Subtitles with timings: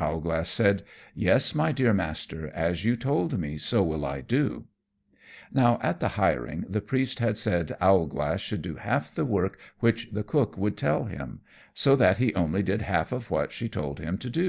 [0.00, 0.82] Owlglass said,
[1.14, 4.64] "Yes, my dear Master, as you told me so will I do."
[5.52, 10.08] Now, at the hiring, the Priest had said Owlglass should do half the work which
[10.10, 11.38] the cook would tell him,
[11.72, 14.44] so that he only did the half of what she told him to do.